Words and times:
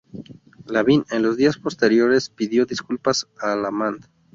Lavín, 0.65 1.05
en 1.11 1.21
los 1.21 1.37
días 1.37 1.57
posteriores, 1.59 2.31
pidió 2.31 2.65
disculpas 2.65 3.27
a 3.39 3.53
Allamand. 3.53 4.07